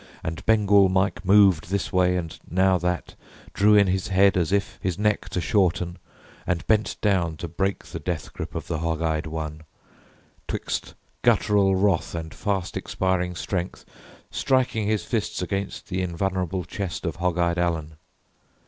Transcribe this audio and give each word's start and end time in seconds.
And 0.23 0.43
Bengal 0.47 0.89
Mike 0.89 1.23
Moved 1.23 1.69
this 1.69 1.93
way 1.93 2.17
and 2.17 2.39
now 2.49 2.79
that, 2.79 3.13
drew 3.53 3.75
in 3.75 3.85
his 3.85 4.07
head 4.07 4.35
As 4.35 4.51
if 4.51 4.79
his 4.81 4.97
neck 4.97 5.29
to 5.29 5.39
shorten, 5.39 5.99
and 6.47 6.65
bent 6.65 6.95
down 7.01 7.37
To 7.37 7.47
break 7.47 7.83
the 7.85 7.99
death 7.99 8.33
grip 8.33 8.55
of 8.55 8.65
the 8.65 8.79
hog 8.79 9.03
eyed 9.03 9.27
one; 9.27 9.61
'Twixt 10.47 10.95
guttural 11.21 11.75
wrath 11.75 12.15
and 12.15 12.33
fast 12.33 12.75
expiring 12.75 13.35
strength 13.35 13.85
Striking 14.31 14.87
his 14.87 15.05
fists 15.05 15.39
against 15.43 15.89
the 15.89 16.01
invulnerable 16.01 16.63
chest 16.65 17.05
Of 17.05 17.17
hog 17.17 17.37
eyed 17.37 17.59
Allen. 17.59 17.97